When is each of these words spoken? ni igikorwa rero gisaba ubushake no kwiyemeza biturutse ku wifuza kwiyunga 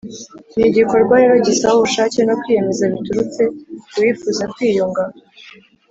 ni 0.55 0.63
igikorwa 0.69 1.13
rero 1.21 1.35
gisaba 1.45 1.73
ubushake 1.79 2.19
no 2.27 2.35
kwiyemeza 2.41 2.83
biturutse 2.93 3.41
ku 3.91 3.95
wifuza 4.01 4.43
kwiyunga 4.53 5.03